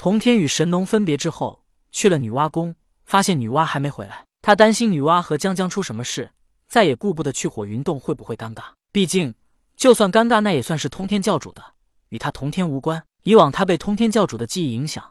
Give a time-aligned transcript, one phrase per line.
[0.00, 4.24] 童天与神农分别之后，去了女娲宫，发现女娲还没回来。
[4.40, 6.30] 他担心女娲和江江出什么事，
[6.68, 8.62] 再也顾不得去火云洞会不会尴尬。
[8.92, 9.34] 毕竟，
[9.76, 11.60] 就算尴尬，那也算是通天教主的，
[12.10, 13.02] 与他同天无关。
[13.24, 15.04] 以往他被通天教主的记忆影响，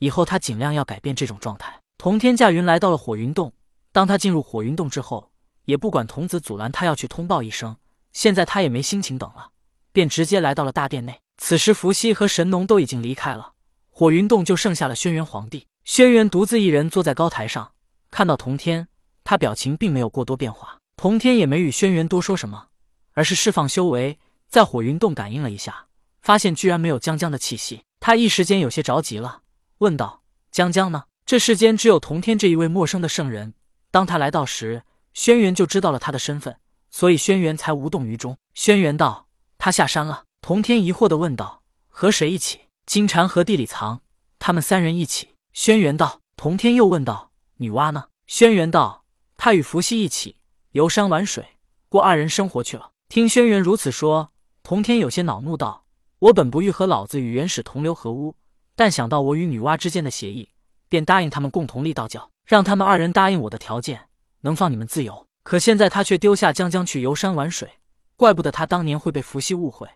[0.00, 1.78] 以后他尽量要改变这种状态。
[1.96, 3.52] 童天驾云来到了火云洞，
[3.92, 5.30] 当他进入火云洞之后，
[5.66, 7.76] 也不管童子阻拦，他要去通报一声。
[8.12, 9.50] 现在他也没心情等了，
[9.92, 11.20] 便直接来到了大殿内。
[11.38, 13.51] 此时，伏羲和神农都已经离开了
[13.94, 15.66] 火云洞，就剩下了轩辕皇帝。
[15.84, 17.72] 轩辕独自一人坐在高台上，
[18.10, 18.88] 看到童天，
[19.22, 20.78] 他表情并没有过多变化。
[20.96, 22.68] 童天也没与轩辕多说什么，
[23.12, 24.18] 而是释放修为，
[24.48, 25.88] 在火云洞感应了一下。
[26.22, 29.42] 发现居然没有江江的气息，他一时间有些着急了，
[29.78, 33.52] 问道：“江江呢？”这世间只有童天这一位陌生的圣人。
[33.90, 36.56] 当他来到时，轩辕就知道了他的身份，
[36.90, 38.38] 所以轩辕才无动于衷。
[38.54, 39.26] 轩辕道
[39.58, 44.00] ：“他下山了。”童天疑惑的问道：“和谁一起？”金蝉和地里藏，
[44.38, 45.36] 他们三人一起。
[45.52, 46.20] 轩辕道。
[46.36, 49.04] 童天又问道：“女娲呢？”轩辕道
[49.38, 50.36] ：“她与伏羲一起
[50.72, 51.46] 游山玩水，
[51.88, 54.32] 过二人生活去了。”听轩辕如此说，
[54.64, 55.84] 童天有些恼怒道。
[56.18, 58.34] 我本不欲和老子与元始同流合污，
[58.74, 60.48] 但想到我与女娲之间的协议，
[60.88, 64.08] 便答应他们共同立道教，让他们二人答应我的条件，
[64.40, 65.28] 能放你们自由。
[65.44, 67.78] 可现在他却丢下江江去游山玩水，
[68.16, 69.88] 怪不得他当年会被伏羲误会，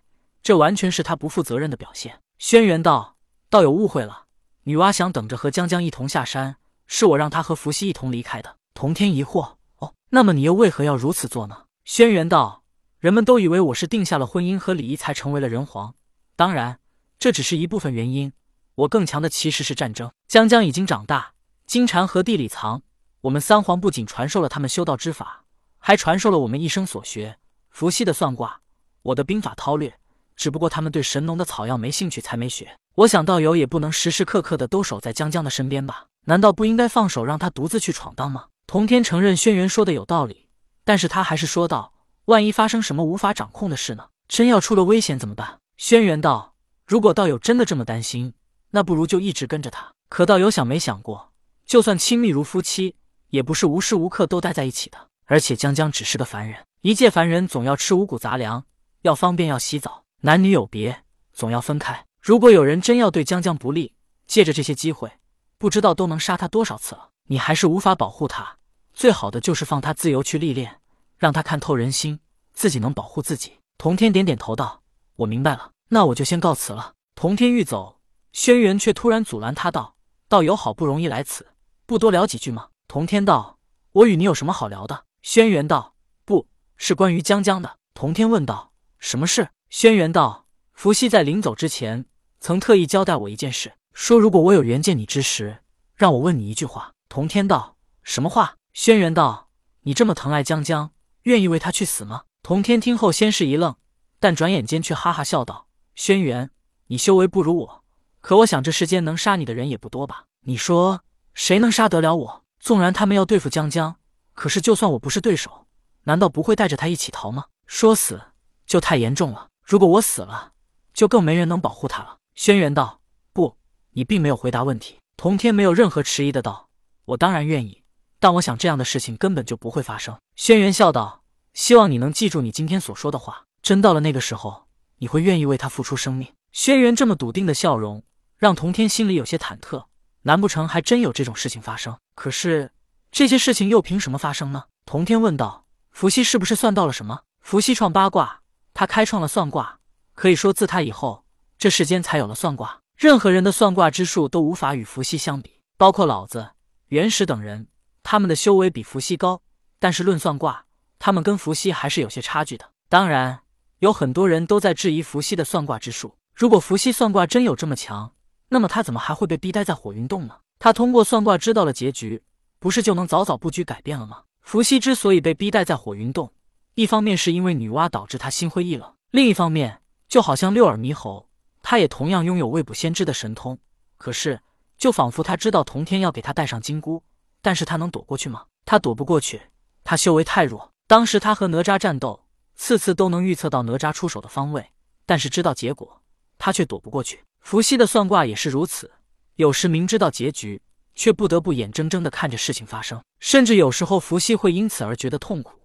[0.42, 2.20] 这完全是他不负责任的表现。
[2.38, 3.16] 轩辕道
[3.48, 4.26] ：“道友误会了，
[4.64, 6.56] 女娲想等着和江江一同下山，
[6.86, 12.62] 是我让她和伏羲一同离开的。”童天疑惑：“哦，那么你又为何要如此做呢？”轩辕道
[13.00, 15.94] ：“人们都以为我是定下了婚姻和礼仪才成为了人皇。”
[16.36, 16.78] 当然，
[17.18, 18.32] 这只是一部分原因。
[18.74, 20.12] 我更强的其实是战争。
[20.28, 21.32] 江江已经长大，
[21.66, 22.82] 金蝉和地里藏。
[23.22, 25.44] 我们三皇不仅传授了他们修道之法，
[25.78, 27.38] 还传授了我们一生所学。
[27.70, 28.60] 伏羲的算卦，
[29.00, 29.98] 我的兵法韬略，
[30.36, 32.76] 只不过他们对神农的草药没兴趣，才没学。
[32.94, 36.06] 我想道友也不能时时刻刻的都守在江江的身边吧？
[36.26, 38.46] 难道不应该放手让他独自去闯荡吗？
[38.66, 40.48] 童天承认轩辕说的有道理，
[40.84, 41.92] 但是他还是说道
[42.26, 44.08] ：“万一发生什么无法掌控的事呢？
[44.28, 46.54] 真要出了危险怎么办？”轩辕道
[46.86, 48.34] ：“如果道友真的这么担心，
[48.70, 49.92] 那不如就一直跟着他。
[50.08, 51.32] 可道友想没想过，
[51.64, 52.96] 就算亲密如夫妻，
[53.28, 54.98] 也不是无时无刻都待在一起的。
[55.26, 58.64] 而且江江只是个凡人，一介凡人总要吃五谷杂粮，
[59.02, 62.06] 要方便，要洗澡，男女有别，总要分开。
[62.20, 63.94] 如果有人真要对江江不利，
[64.26, 65.12] 借着这些机会，
[65.58, 67.10] 不知道都能杀他多少次了。
[67.28, 68.56] 你还是无法保护他，
[68.92, 70.80] 最好的就是放他自由去历练，
[71.18, 72.18] 让他看透人心，
[72.52, 74.82] 自己能保护自己。”童天点点头道。
[75.16, 76.94] 我明白了，那我就先告辞了。
[77.14, 78.00] 童天欲走，
[78.32, 79.96] 轩辕却突然阻拦他道
[80.28, 81.46] ：“道友好不容易来此，
[81.86, 83.58] 不多聊几句吗？”童天道
[83.92, 85.94] ：“我与你有什么好聊的？”轩辕道
[86.24, 86.46] ：“不
[86.76, 92.06] 是关于江江的。”童天问道：“什么事？”轩辕道：“伏羲在临走之前，
[92.40, 95.62] 曾特意交代我一件事，说如果我有缘见你之时，
[95.94, 99.48] 让我问你一句话。”童天道：“什么话？”轩辕道
[99.82, 103.74] ：“你这么疼爱江江，愿意为他去死吗？”童天听后先是一愣。
[104.18, 106.48] 但转眼间却哈哈笑道：“轩辕，
[106.86, 107.84] 你修为不如我，
[108.20, 110.24] 可我想这世间能杀你的人也不多吧？
[110.46, 111.02] 你说
[111.34, 112.44] 谁能杀得了我？
[112.58, 113.96] 纵然他们要对付江江，
[114.32, 115.66] 可是就算我不是对手，
[116.04, 117.44] 难道不会带着他一起逃吗？
[117.66, 118.20] 说死
[118.66, 119.48] 就太严重了。
[119.66, 120.52] 如果我死了，
[120.94, 123.00] 就更没人能保护他了。”轩辕道
[123.34, 123.56] ：“不，
[123.90, 126.68] 你并没有回答问题。”童天没有任何迟疑的道
[127.06, 127.82] ：“我当然愿意，
[128.20, 134.68] 但我想这样的事情根本就不会发生。”轩辕笑道：“希望你能记住你今天所说的话。”真到了那个时候，
[134.98, 136.32] 你会愿意为他付出生命？
[136.52, 138.04] 轩辕这么笃定的笑容，
[138.38, 139.86] 让童天心里有些忐忑。
[140.22, 141.98] 难不成还真有这种事情发生？
[142.14, 142.70] 可是
[143.10, 144.64] 这些事情又凭什么发生呢？
[144.84, 145.66] 童天问道。
[145.90, 147.22] 伏羲是不是算到了什么？
[147.40, 148.42] 伏羲创八卦，
[148.78, 149.78] 他开创了算卦，
[150.12, 151.24] 可以说自他以后，
[151.56, 152.82] 这世间才有了算卦。
[152.94, 156.50] 任何人的算卦之术都无法与伏羲相比，包括老子、
[156.88, 157.68] 元始等人，
[158.02, 159.40] 他们的修为比伏羲高，
[159.78, 160.66] 但是论算卦，
[160.98, 162.70] 他们跟伏羲还是有些差距的。
[162.90, 163.40] 当然。
[163.80, 166.16] 有很多人都在质疑伏羲的算卦之术。
[166.34, 168.10] 如果伏羲算卦真有这么强，
[168.48, 170.34] 那么他怎么还会被逼待在火云洞呢？
[170.58, 172.22] 他通过算卦知道了结局，
[172.58, 174.22] 不是就能早早布局改变了吗？
[174.40, 176.32] 伏羲之所以被逼待在火云洞，
[176.76, 181.26] 一方面是因为女娲导致他心灰意冷，另一方面就好像六耳猕猴，
[181.62, 183.58] 他也同样拥有未卜先知的神通。
[183.96, 184.38] 可是，
[184.76, 187.02] 就仿佛他知道童天要给他戴上金箍，
[187.40, 188.44] 但是他能躲过去吗？
[188.66, 189.40] 他躲不过去，
[189.84, 190.70] 他修为太弱。
[190.86, 192.22] 当时他和哪吒战斗。
[192.58, 194.70] 次次都能预测到哪吒出手的方位，
[195.04, 196.02] 但是知道结果，
[196.38, 197.22] 他却躲不过去。
[197.40, 198.90] 伏羲的算卦也是如此，
[199.34, 200.62] 有时明知道结局，
[200.94, 203.02] 却不得不眼睁睁的看着事情发生。
[203.20, 205.55] 甚至有时候，伏羲会因此而觉得痛苦，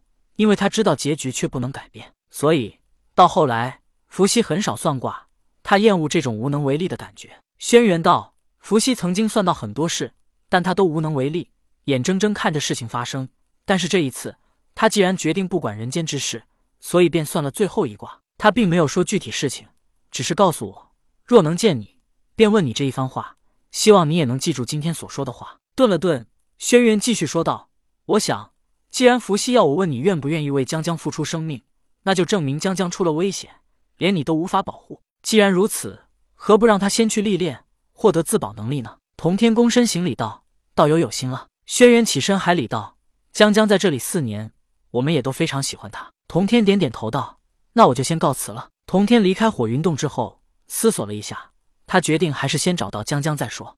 [0.41, 2.13] 因为他知道结局却不能改变。
[2.31, 2.79] 所以
[3.13, 5.27] 到后来，伏羲很少算卦，
[5.61, 7.43] 他厌恶这种无能为力的感觉。
[7.59, 10.15] 轩辕道：“伏羲曾经算到很多事，
[10.49, 11.51] 但他都无能为力，
[11.83, 13.29] 眼睁睁看着事情发生。
[13.65, 14.35] 但是这一次，
[14.73, 16.41] 他既然决定不管人间之事，
[16.79, 18.21] 所以便算了最后一卦。
[18.39, 19.67] 他并没有说具体事情，
[20.09, 20.91] 只是告诉我，
[21.23, 21.97] 若能见你，
[22.35, 23.37] 便问你这一番话。
[23.69, 25.59] 希望你也能记住今天所说的话。
[25.75, 26.25] 顿了顿，
[26.57, 27.69] 轩辕继续说道
[28.05, 28.50] ：“我想，
[28.91, 31.63] 既然伏羲要我问你愿不愿意为江江付出生命，
[32.03, 33.49] 那就证明江江出了危险，
[33.97, 35.01] 连你都无法保护。
[35.23, 36.01] 既然如此，
[36.35, 40.43] 何不让他先去历练，获得自保能力呢？”童天躬身行礼道
[40.75, 42.97] ：“道友有心了。”轩辕起身还礼道
[43.31, 44.51] ：“江江在这里四年，
[44.91, 47.39] 我们也都非常喜欢他。”童天点点头道
[47.73, 51.51] ：“那我就先告辞了。”童天离开火云洞之后，思索了一下，
[51.87, 53.77] 他决定还是先找到江江再说。